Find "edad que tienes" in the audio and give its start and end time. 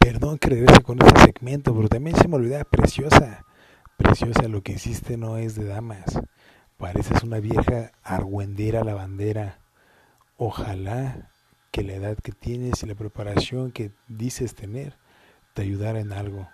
11.92-12.82